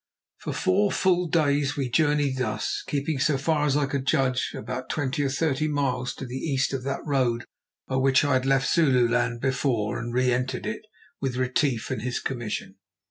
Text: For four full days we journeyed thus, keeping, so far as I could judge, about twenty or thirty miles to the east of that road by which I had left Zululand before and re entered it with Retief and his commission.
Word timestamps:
For 0.39 0.51
four 0.51 0.91
full 0.91 1.27
days 1.27 1.77
we 1.77 1.87
journeyed 1.87 2.37
thus, 2.39 2.81
keeping, 2.87 3.19
so 3.19 3.37
far 3.37 3.67
as 3.67 3.77
I 3.77 3.85
could 3.85 4.07
judge, 4.07 4.51
about 4.55 4.89
twenty 4.89 5.21
or 5.23 5.29
thirty 5.29 5.67
miles 5.67 6.15
to 6.15 6.25
the 6.25 6.37
east 6.39 6.73
of 6.73 6.81
that 6.85 7.05
road 7.05 7.45
by 7.87 7.97
which 7.97 8.25
I 8.25 8.33
had 8.33 8.47
left 8.47 8.73
Zululand 8.73 9.41
before 9.41 9.99
and 9.99 10.11
re 10.11 10.31
entered 10.31 10.65
it 10.65 10.87
with 11.21 11.35
Retief 11.37 11.91
and 11.91 12.01
his 12.01 12.19
commission. 12.19 12.77